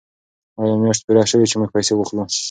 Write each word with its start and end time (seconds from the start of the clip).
آیا 0.61 0.75
میاشت 0.81 1.01
پوره 1.05 1.23
شوه 1.31 1.45
چې 1.51 1.55
موږ 1.59 1.69
پیسې 1.75 1.93
واخلو؟ 1.95 2.23